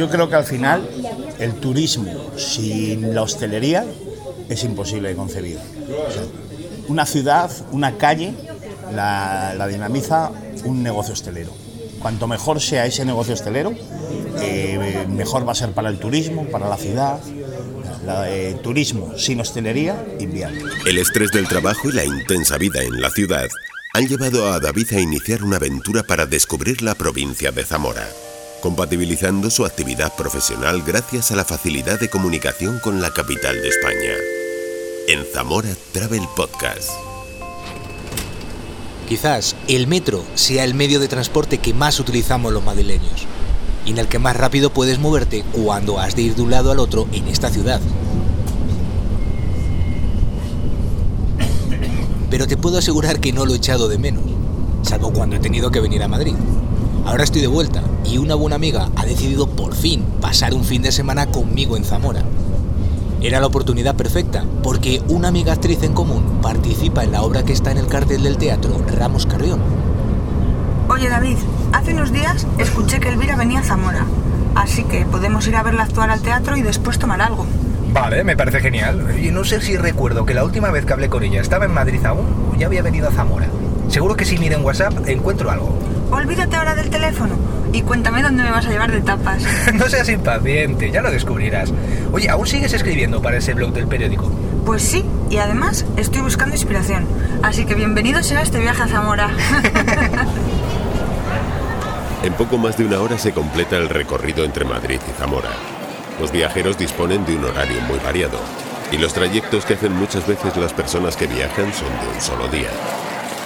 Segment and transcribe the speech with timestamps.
[0.00, 0.88] yo creo que al final
[1.38, 3.84] el turismo sin la hostelería
[4.48, 5.58] es imposible de concebir.
[6.88, 8.32] Una ciudad, una calle,
[8.94, 10.30] la, dinamiza
[10.64, 11.52] un negocio hostelero.
[12.00, 13.74] Cuanto mejor sea ese negocio hostelero,
[14.40, 17.20] eh, mejor va a ser para el turismo, para la ciudad.
[18.26, 20.62] Eh, turismo sin hostelería, inviable.
[20.86, 23.48] El estrés del trabajo y la intensa vida en la ciudad
[23.92, 28.08] han llevado a David a iniciar una aventura para descubrir la provincia de Zamora,
[28.60, 34.12] compatibilizando su actividad profesional gracias a la facilidad de comunicación con la capital de España.
[35.08, 36.90] En Zamora Travel Podcast.
[39.08, 43.26] Quizás el metro sea el medio de transporte que más utilizamos los madrileños
[43.84, 46.70] y en el que más rápido puedes moverte cuando has de ir de un lado
[46.70, 47.80] al otro en esta ciudad.
[52.30, 54.24] Pero te puedo asegurar que no lo he echado de menos,
[54.82, 56.34] salvo cuando he tenido que venir a Madrid.
[57.10, 60.80] Ahora estoy de vuelta y una buena amiga ha decidido por fin pasar un fin
[60.80, 62.22] de semana conmigo en Zamora.
[63.20, 67.52] Era la oportunidad perfecta, porque una amiga actriz en común participa en la obra que
[67.52, 69.58] está en el cartel del teatro Ramos Carrión.
[70.88, 71.36] Oye David,
[71.72, 74.06] hace unos días escuché que Elvira venía a Zamora,
[74.54, 77.44] así que podemos ir a verla actuar al teatro y después tomar algo.
[77.92, 79.18] Vale, me parece genial.
[79.20, 81.74] Y no sé si recuerdo que la última vez que hablé con ella estaba en
[81.74, 83.48] Madrid aún o ya había venido a Zamora.
[83.88, 85.76] Seguro que si miro en WhatsApp encuentro algo.
[86.10, 87.36] Olvídate ahora del teléfono
[87.72, 89.42] y cuéntame dónde me vas a llevar de tapas.
[89.74, 91.72] no seas impaciente, ya lo descubrirás.
[92.12, 94.30] Oye, ¿aún sigues escribiendo para ese blog del periódico?
[94.66, 97.06] Pues sí, y además estoy buscando inspiración.
[97.42, 99.30] Así que bienvenido sea este viaje a Zamora.
[102.22, 105.48] En poco más de una hora se completa el recorrido entre Madrid y Zamora.
[106.20, 108.38] Los viajeros disponen de un horario muy variado
[108.92, 112.48] y los trayectos que hacen muchas veces las personas que viajan son de un solo
[112.48, 112.68] día.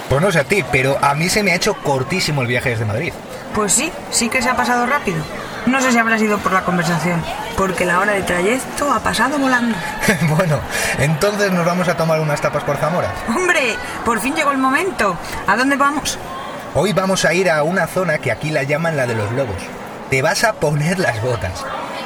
[0.08, 2.70] Pues no sé a ti, pero a mí se me ha hecho cortísimo el viaje
[2.70, 3.12] desde Madrid.
[3.54, 5.18] Pues sí, sí que se ha pasado rápido.
[5.66, 7.22] No sé si habrá sido por la conversación,
[7.56, 9.76] porque la hora de trayecto ha pasado volando.
[10.36, 10.58] bueno,
[10.98, 13.12] entonces nos vamos a tomar unas tapas por Zamora.
[13.28, 13.76] ¡Hombre!
[14.04, 15.16] Por fin llegó el momento.
[15.46, 16.18] ¿A dónde vamos?
[16.74, 19.56] Hoy vamos a ir a una zona que aquí la llaman la de los lobos.
[20.10, 21.64] Te vas a poner las botas.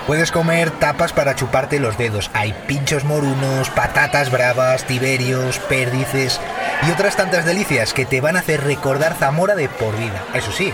[0.09, 2.31] Puedes comer tapas para chuparte los dedos.
[2.33, 6.41] Hay pinchos morunos, patatas bravas, tiberios, perdices
[6.89, 10.25] y otras tantas delicias que te van a hacer recordar Zamora de por vida.
[10.33, 10.73] Eso sí,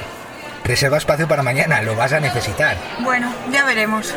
[0.63, 2.77] reserva espacio para mañana, lo vas a necesitar.
[3.01, 4.15] Bueno, ya veremos.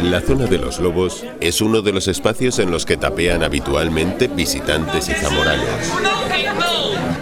[0.00, 4.28] La zona de los lobos es uno de los espacios en los que tapean habitualmente
[4.28, 5.90] visitantes y zamoranos.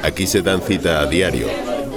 [0.04, 1.48] Aquí se dan cita a diario,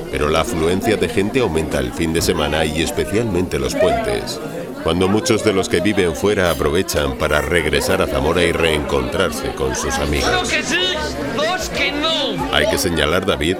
[0.09, 4.39] pero la afluencia de gente aumenta el fin de semana y especialmente los puentes,
[4.81, 9.75] cuando muchos de los que viven fuera aprovechan para regresar a Zamora y reencontrarse con
[9.75, 10.49] sus amigos.
[12.53, 13.57] Hay que señalar, David,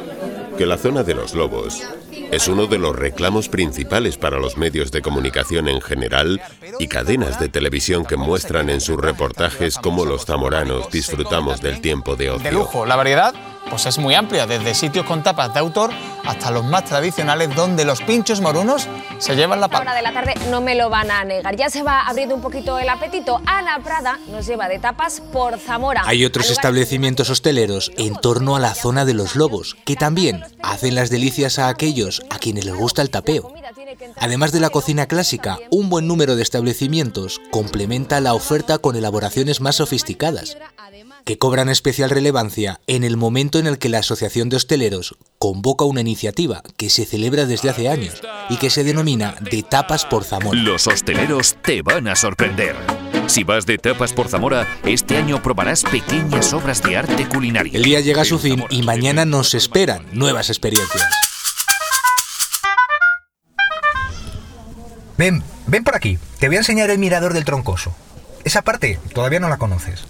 [0.57, 1.83] que la zona de los lobos
[2.31, 6.41] es uno de los reclamos principales para los medios de comunicación en general
[6.79, 12.15] y cadenas de televisión que muestran en sus reportajes cómo los zamoranos disfrutamos del tiempo
[12.15, 12.43] de ocio.
[12.43, 13.33] De lujo, la variedad
[13.69, 15.91] pues es muy amplia, desde sitios con tapas de autor
[16.25, 19.91] hasta los más tradicionales donde los pinchos morunos se llevan la palma.
[19.91, 21.55] Hora de la tarde no me lo van a negar.
[21.55, 23.41] Ya se va abriendo un poquito el apetito.
[23.45, 26.03] Ana Prada nos lleva de tapas por Zamora.
[26.05, 30.95] Hay otros establecimientos hosteleros en torno a la zona de los lobos que también hacen
[30.95, 33.53] las delicias a aquellos a quienes les gusta el tapeo.
[34.17, 39.61] Además de la cocina clásica, un buen número de establecimientos complementa la oferta con elaboraciones
[39.61, 40.57] más sofisticadas,
[41.27, 45.83] que cobran especial relevancia en el momento en el que la Asociación de Hosteleros convoca
[45.83, 50.23] una iniciativa que se celebra desde hace años y que se denomina De Tapas por
[50.23, 50.57] Zamora.
[50.57, 52.77] Los hosteleros te van a sorprender.
[53.27, 57.73] Si vas de tapas por Zamora, este año probarás pequeñas obras de arte culinario.
[57.75, 61.09] El día llega a su fin y mañana nos esperan nuevas experiencias.
[65.17, 66.17] Ven, ven por aquí.
[66.39, 67.93] Te voy a enseñar el mirador del troncoso.
[68.45, 70.05] Esa parte todavía no la conoces.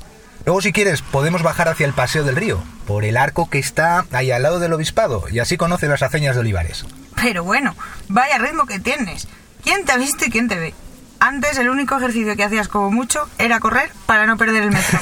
[0.48, 4.06] Luego, si quieres, podemos bajar hacia el Paseo del Río, por el arco que está
[4.14, 6.86] ahí al lado del obispado, y así conoces las aceñas de Olivares.
[7.22, 7.76] Pero bueno,
[8.08, 9.28] vaya ritmo que tienes.
[9.62, 10.74] ¿Quién te ha visto y quién te ve?
[11.20, 14.98] Antes el único ejercicio que hacías como mucho era correr para no perder el metro.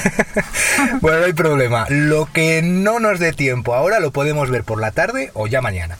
[1.02, 1.86] bueno, no hay problema.
[1.90, 5.62] Lo que no nos dé tiempo ahora lo podemos ver por la tarde o ya
[5.62, 6.00] mañana.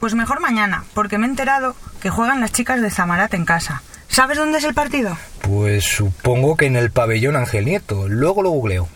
[0.00, 3.80] Pues mejor mañana, porque me he enterado que juegan las chicas de Zamarat en casa.
[4.12, 5.16] ¿Sabes dónde es el partido?
[5.40, 8.08] Pues supongo que en el pabellón Ángel Nieto.
[8.08, 8.86] Luego lo googleo.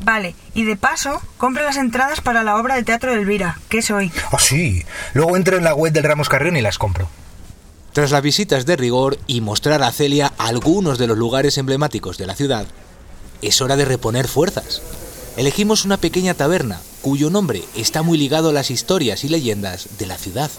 [0.00, 3.78] Vale, y de paso, compre las entradas para la obra de teatro de Elvira, que
[3.78, 4.12] es hoy.
[4.30, 4.84] Ah, sí.
[5.14, 7.08] Luego entro en la web del Ramos Carrión y las compro.
[7.94, 12.26] Tras las visitas de rigor y mostrar a Celia algunos de los lugares emblemáticos de
[12.26, 12.66] la ciudad,
[13.40, 14.82] es hora de reponer fuerzas.
[15.38, 20.06] Elegimos una pequeña taberna cuyo nombre está muy ligado a las historias y leyendas de
[20.06, 20.50] la ciudad.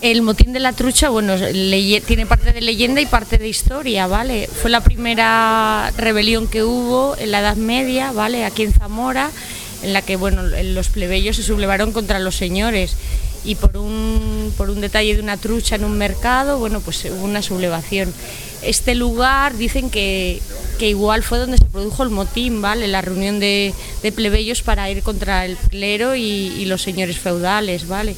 [0.00, 4.46] El motín de la trucha, bueno, tiene parte de leyenda y parte de historia, ¿vale?
[4.46, 8.44] Fue la primera rebelión que hubo en la Edad Media, ¿vale?
[8.44, 9.32] Aquí en Zamora,
[9.82, 12.94] en la que, bueno, los plebeyos se sublevaron contra los señores
[13.44, 17.24] y por un, por un detalle de una trucha en un mercado, bueno, pues hubo
[17.24, 18.14] una sublevación.
[18.62, 20.40] Este lugar dicen que,
[20.78, 22.86] igual fue donde se produjo el motín, ¿vale?
[22.86, 23.74] La reunión de,
[24.14, 28.14] plebeyos para ir contra el clero y, y los señores feudales, ¿vale?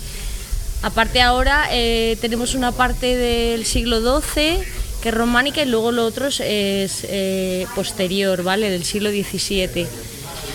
[0.82, 4.58] Aparte ahora eh, tenemos una parte del siglo XII
[5.02, 8.70] que es románica y luego lo otro es eh, posterior, ¿vale?
[8.70, 9.86] Del siglo XVII.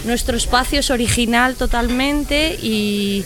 [0.05, 3.25] Nuestro espacio es original totalmente y,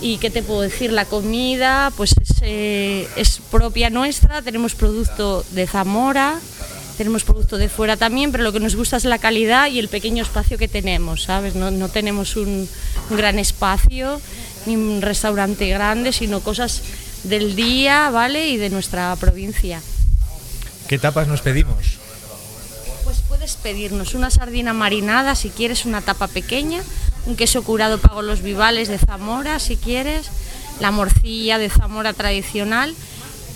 [0.00, 0.92] y ¿qué te puedo decir?
[0.92, 6.38] La comida pues es, eh, es propia nuestra, tenemos producto de Zamora,
[6.96, 9.88] tenemos producto de fuera también, pero lo que nos gusta es la calidad y el
[9.88, 11.56] pequeño espacio que tenemos, ¿sabes?
[11.56, 12.68] No, no tenemos un
[13.10, 14.20] gran espacio
[14.66, 16.82] ni un restaurante grande, sino cosas
[17.24, 18.48] del día, ¿vale?
[18.48, 19.80] Y de nuestra provincia.
[20.88, 21.98] ¿Qué tapas nos pedimos?
[23.04, 26.82] Pues puedes pedirnos una sardina marinada si quieres, una tapa pequeña,
[27.26, 30.30] un queso curado pago los vivales de Zamora si quieres,
[30.80, 32.94] la morcilla de Zamora tradicional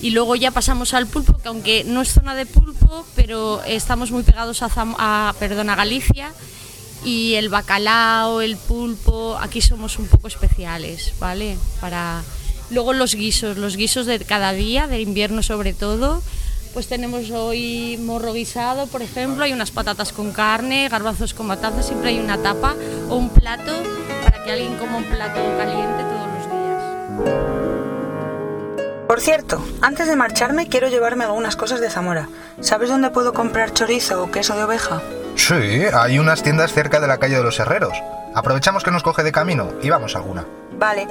[0.00, 4.10] y luego ya pasamos al pulpo, que aunque no es zona de pulpo, pero estamos
[4.10, 6.32] muy pegados a, a, perdón, a Galicia
[7.04, 11.56] y el bacalao, el pulpo, aquí somos un poco especiales, ¿vale?
[11.80, 12.22] Para
[12.70, 16.22] luego los guisos, los guisos de cada día, de invierno sobre todo,
[16.74, 21.82] pues tenemos hoy morro guisado, por ejemplo, hay unas patatas con carne, garbanzos con matanza,
[21.82, 22.76] siempre hay una tapa
[23.08, 23.72] o un plato
[24.24, 26.82] para que alguien coma un plato caliente todos los días.
[29.06, 32.28] Por cierto, antes de marcharme quiero llevarme algunas cosas de Zamora.
[32.60, 35.00] ¿Sabes dónde puedo comprar chorizo o queso de oveja?
[35.38, 37.96] Sí, hay unas tiendas cerca de la calle de los Herreros.
[38.34, 40.44] Aprovechamos que nos coge de camino y vamos a alguna.
[40.72, 41.06] Vale.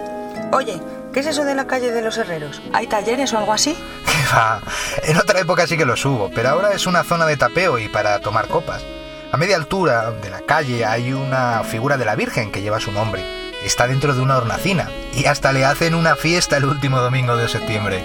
[0.51, 0.79] Oye,
[1.11, 2.61] ¿qué es eso de la calle de los Herreros?
[2.73, 3.73] ¿Hay talleres o algo así?
[4.05, 4.61] ¿Qué va?
[5.03, 7.89] En otra época sí que lo subo, pero ahora es una zona de tapeo y
[7.89, 8.83] para tomar copas.
[9.31, 12.91] A media altura de la calle hay una figura de la Virgen que lleva su
[12.91, 13.23] nombre.
[13.63, 17.49] Está dentro de una hornacina y hasta le hacen una fiesta el último domingo de
[17.49, 18.03] septiembre.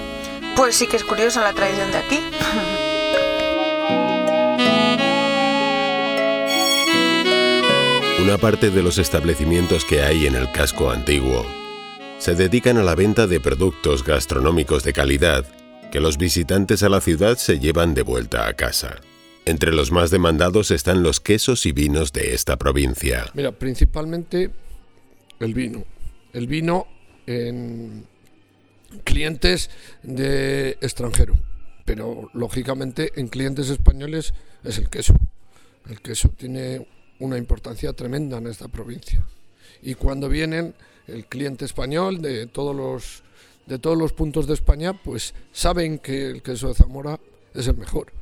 [0.56, 2.24] Pues sí que es curiosa la tradición de aquí.
[8.32, 11.44] Una parte de los establecimientos que hay en el casco antiguo
[12.16, 15.44] se dedican a la venta de productos gastronómicos de calidad
[15.92, 19.02] que los visitantes a la ciudad se llevan de vuelta a casa.
[19.44, 23.26] Entre los más demandados están los quesos y vinos de esta provincia.
[23.34, 24.50] Mira, principalmente
[25.38, 25.84] el vino.
[26.32, 26.86] El vino
[27.26, 28.06] en
[29.04, 29.68] clientes
[30.02, 31.34] de extranjero,
[31.84, 34.32] pero lógicamente en clientes españoles
[34.64, 35.16] es el queso.
[35.86, 36.86] El queso tiene
[37.22, 39.24] una importancia tremenda en esta provincia.
[39.80, 40.74] Y cuando vienen
[41.06, 43.22] el cliente español de todos los
[43.66, 47.20] de todos los puntos de España, pues saben que el queso de Zamora
[47.54, 48.12] es el mejor.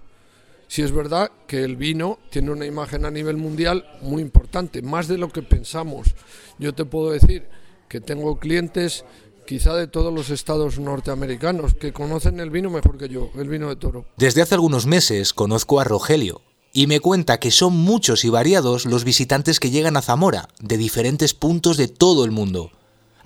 [0.68, 5.08] Si es verdad que el vino tiene una imagen a nivel mundial muy importante, más
[5.08, 6.14] de lo que pensamos.
[6.58, 7.44] Yo te puedo decir
[7.88, 9.04] que tengo clientes
[9.46, 13.68] quizá de todos los estados norteamericanos que conocen el vino mejor que yo, el vino
[13.68, 14.04] de toro.
[14.16, 18.86] Desde hace algunos meses conozco a Rogelio, y me cuenta que son muchos y variados
[18.86, 22.70] los visitantes que llegan a Zamora, de diferentes puntos de todo el mundo.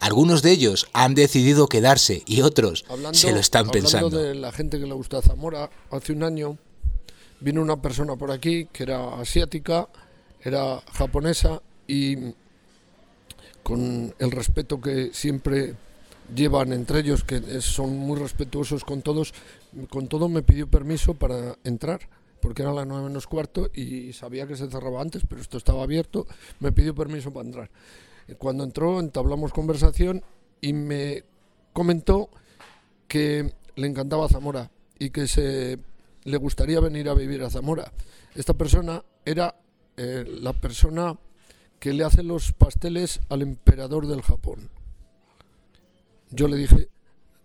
[0.00, 4.06] Algunos de ellos han decidido quedarse y otros se lo están pensando.
[4.08, 6.58] Hablando de la gente que le gusta Zamora, hace un año
[7.40, 9.88] vino una persona por aquí que era asiática,
[10.42, 12.16] era japonesa y
[13.62, 15.74] con el respeto que siempre
[16.34, 19.32] llevan entre ellos, que son muy respetuosos con todos,
[19.90, 22.00] con todo me pidió permiso para entrar
[22.44, 25.82] porque era las nueve menos cuarto y sabía que se cerraba antes, pero esto estaba
[25.82, 26.26] abierto,
[26.60, 27.70] me pidió permiso para entrar.
[28.36, 30.22] Cuando entró entablamos conversación
[30.60, 31.24] y me
[31.72, 32.28] comentó
[33.08, 35.78] que le encantaba Zamora y que se
[36.24, 37.90] le gustaría venir a vivir a Zamora.
[38.34, 39.54] Esta persona era
[39.96, 41.18] eh, la persona
[41.80, 44.68] que le hace los pasteles al emperador del Japón.
[46.28, 46.88] Yo le dije,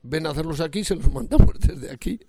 [0.03, 2.19] ven a hacerlos aquí, se los mandamos desde aquí.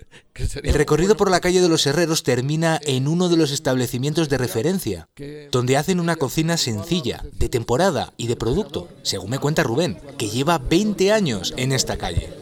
[0.62, 4.38] el recorrido por la calle de los Herreros termina en uno de los establecimientos de
[4.38, 5.08] referencia,
[5.50, 10.28] donde hacen una cocina sencilla, de temporada y de producto, según me cuenta Rubén, que
[10.28, 12.32] lleva 20 años en esta calle.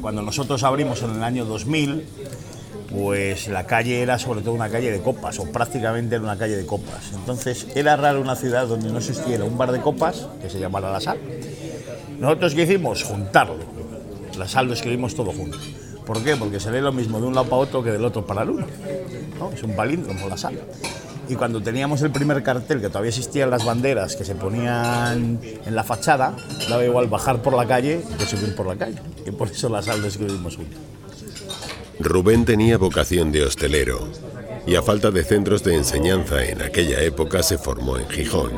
[0.00, 2.04] Cuando nosotros abrimos en el año 2000,
[2.90, 6.56] pues la calle era sobre todo una calle de copas, o prácticamente era una calle
[6.56, 7.12] de copas.
[7.14, 10.92] Entonces era raro una ciudad donde no existiera un bar de copas, que se llamara
[10.92, 11.18] La Sal.
[12.18, 13.02] Nosotros qué hicimos?
[13.02, 13.73] Juntarlo
[14.36, 15.58] la sal lo escribimos todo junto.
[16.06, 16.36] ¿Por qué?
[16.36, 18.50] Porque se lee lo mismo de un lado para otro que del otro para el
[18.50, 18.66] uno.
[19.52, 20.58] Es un palíndromo la sal.
[21.28, 25.74] y cuando teníamos el primer cartel, que todavía existían las banderas que se ponían en
[25.74, 26.36] la fachada,
[26.68, 28.98] daba igual bajar por la calle que subir por la calle.
[29.26, 30.78] Y por eso las aulas que vivimos juntos.
[32.00, 34.08] Rubén tenía vocación de hostelero
[34.66, 38.52] y a falta de centros de enseñanza en aquella época se formó en Gijón.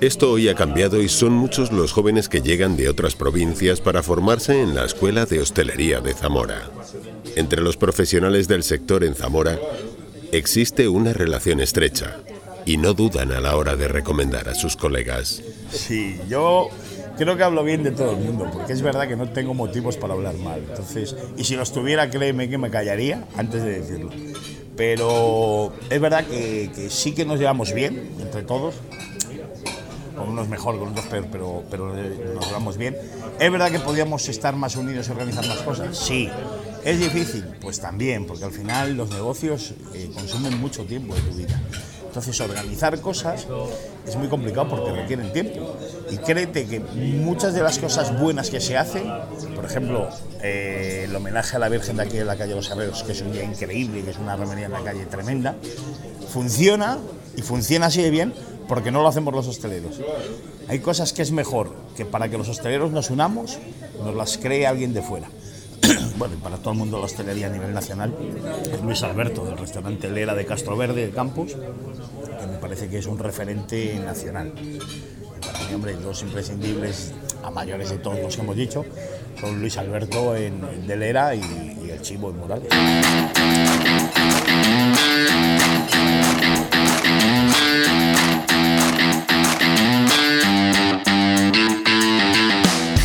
[0.00, 4.02] Esto hoy ha cambiado y son muchos los jóvenes que llegan de otras provincias para
[4.02, 6.70] formarse en la Escuela de Hostelería de Zamora.
[7.36, 9.58] Entre los profesionales del sector en Zamora
[10.32, 12.18] existe una relación estrecha
[12.64, 15.42] y no dudan a la hora de recomendar a sus colegas.
[15.70, 16.68] Sí, yo
[17.16, 19.96] creo que hablo bien de todo el mundo, porque es verdad que no tengo motivos
[19.96, 20.60] para hablar mal.
[20.68, 24.10] Entonces, y si los tuviera, créeme que me callaría antes de decirlo.
[24.78, 28.76] Pero es verdad que, sí que nos llevamos bien entre todos,
[30.16, 31.92] con unos mejor, con otros peor, pero, pero
[32.34, 32.96] nos llevamos bien.
[33.40, 35.98] ¿Es verdad que podríamos estar más unidos y organizar más cosas?
[35.98, 36.30] Sí.
[36.84, 37.44] ¿Es difícil?
[37.60, 41.60] Pues también, porque al final los negocios eh, consumen mucho tiempo de tu vida.
[42.06, 43.48] Entonces, organizar cosas
[44.06, 45.76] es muy complicado porque requieren tiempo.
[46.10, 49.04] Y créete que muchas de las cosas buenas que se hacen,
[49.54, 50.08] por ejemplo,
[50.42, 53.20] eh, el homenaje a la Virgen de aquí de la calle Los Herreros, que es
[53.20, 55.56] un día increíble, que es una romería en la calle tremenda,
[56.32, 56.98] funciona
[57.36, 58.32] y funciona así de bien
[58.68, 60.00] porque no lo hacemos los hosteleros.
[60.68, 63.58] Hay cosas que es mejor que para que los hosteleros nos unamos,
[64.04, 65.28] nos las cree alguien de fuera.
[66.18, 68.14] bueno, y para todo el mundo la hostelería a nivel nacional,
[68.70, 72.98] es Luis Alberto, del restaurante Lera de Castro Verde de Campos, que me parece que
[72.98, 74.52] es un referente nacional.
[75.70, 77.12] Y hombre, dos imprescindibles
[77.42, 78.84] a mayores de todos los que hemos dicho
[79.40, 81.40] son Luis Alberto en, en de Lera y,
[81.84, 82.68] y el Chivo en Morales.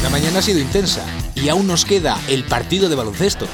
[0.01, 1.05] La mañana ha sido intensa
[1.35, 3.47] y aún nos queda el partido de baloncesto.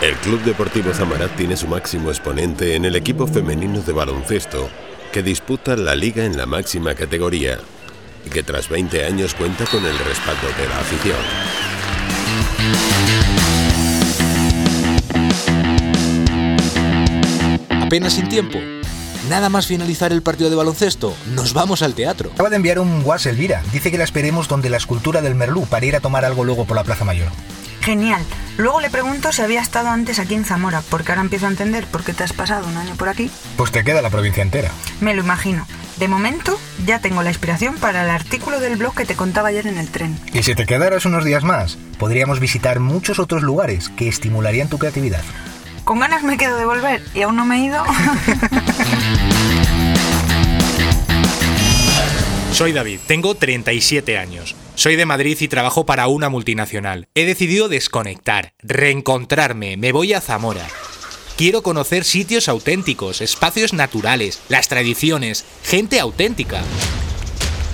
[0.00, 4.68] El Club Deportivo Zamarat tiene su máximo exponente en el equipo femenino de baloncesto,
[5.12, 7.58] que disputa la liga en la máxima categoría
[8.24, 11.16] y que tras 20 años cuenta con el respaldo de la afición.
[17.82, 18.58] Apenas sin tiempo.
[19.28, 22.30] Nada más finalizar el partido de baloncesto, nos vamos al teatro.
[22.32, 23.62] Acaba de enviar un WhatsApp Elvira.
[23.72, 26.64] Dice que la esperemos donde la escultura del Merlú para ir a tomar algo luego
[26.64, 27.28] por la Plaza Mayor.
[27.88, 28.22] Genial.
[28.58, 31.86] Luego le pregunto si había estado antes aquí en Zamora, porque ahora empiezo a entender
[31.86, 33.30] por qué te has pasado un año por aquí.
[33.56, 34.70] Pues te queda la provincia entera.
[35.00, 35.66] Me lo imagino.
[35.96, 39.66] De momento, ya tengo la inspiración para el artículo del blog que te contaba ayer
[39.66, 40.20] en el tren.
[40.34, 44.76] Y si te quedaras unos días más, podríamos visitar muchos otros lugares que estimularían tu
[44.76, 45.22] creatividad.
[45.84, 47.82] Con ganas me quedo de volver y aún no me he ido.
[52.58, 54.56] Soy David, tengo 37 años.
[54.74, 57.06] Soy de Madrid y trabajo para una multinacional.
[57.14, 60.66] He decidido desconectar, reencontrarme, me voy a Zamora.
[61.36, 66.64] Quiero conocer sitios auténticos, espacios naturales, las tradiciones, gente auténtica.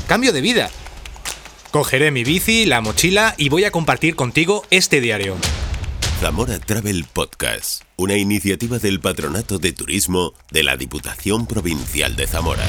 [0.07, 0.71] Cambio de vida.
[1.71, 5.39] Cogeré mi bici, la mochila y voy a compartir contigo este diario.
[6.21, 12.69] Zamora Travel Podcast, una iniciativa del Patronato de Turismo de la Diputación Provincial de Zamora.